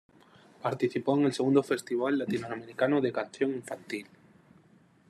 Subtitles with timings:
[0.63, 4.07] Participó en el "Segundo Festival Interamericano de la Canción Infantil".